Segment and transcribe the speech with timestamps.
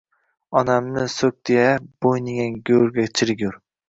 [0.59, 1.67] Onamni so‘kdi-ya,
[2.05, 3.55] bo‘yginang go‘rda chirigur!